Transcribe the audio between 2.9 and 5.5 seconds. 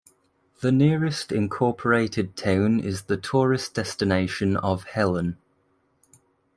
the tourist destination of Helen.